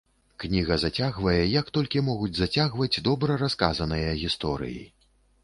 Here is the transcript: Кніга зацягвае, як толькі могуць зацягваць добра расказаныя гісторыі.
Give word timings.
Кніга 0.43 0.77
зацягвае, 0.83 1.43
як 1.61 1.69
толькі 1.75 2.03
могуць 2.07 2.31
зацягваць 2.39 3.01
добра 3.09 3.37
расказаныя 3.45 4.19
гісторыі. 4.25 4.83